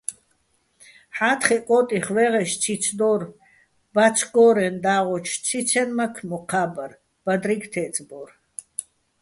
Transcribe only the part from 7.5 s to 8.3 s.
თე́წბორ.